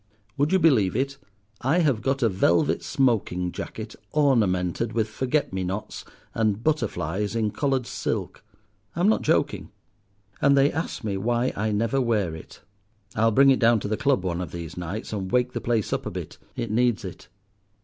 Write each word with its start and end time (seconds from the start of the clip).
Would 0.35 0.51
you 0.51 0.57
believe 0.57 0.95
it, 0.95 1.19
I 1.61 1.77
have 1.81 2.01
got 2.01 2.23
a 2.23 2.27
velvet 2.27 2.81
smoking 2.83 3.51
jacket, 3.51 3.95
ornamented 4.11 4.93
with 4.93 5.07
forget 5.07 5.53
me 5.53 5.63
nots 5.63 6.05
and 6.33 6.63
butterflies 6.63 7.35
in 7.35 7.51
coloured 7.51 7.85
silk; 7.85 8.43
I'm 8.95 9.07
not 9.07 9.21
joking. 9.21 9.69
And 10.41 10.57
they 10.57 10.71
ask 10.71 11.03
me 11.03 11.17
why 11.17 11.53
I 11.55 11.71
never 11.71 12.01
wear 12.01 12.33
it. 12.35 12.61
I'll 13.13 13.29
bring 13.29 13.51
it 13.51 13.59
down 13.59 13.79
to 13.81 13.87
the 13.87 13.95
Club 13.95 14.23
one 14.25 14.41
of 14.41 14.51
these 14.51 14.75
nights 14.75 15.13
and 15.13 15.31
wake 15.31 15.53
the 15.53 15.61
place 15.61 15.93
up 15.93 16.07
a 16.07 16.09
bit: 16.09 16.39
it 16.55 16.71
needs 16.71 17.05
it." 17.05 17.27